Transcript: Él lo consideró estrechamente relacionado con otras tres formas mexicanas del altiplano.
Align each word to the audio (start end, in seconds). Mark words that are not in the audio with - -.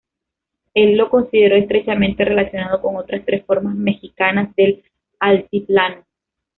Él 0.73 0.97
lo 0.97 1.11
consideró 1.11 1.55
estrechamente 1.55 2.25
relacionado 2.25 2.81
con 2.81 2.95
otras 2.95 3.23
tres 3.23 3.45
formas 3.45 3.75
mexicanas 3.75 4.49
del 4.55 4.83
altiplano. 5.19 6.03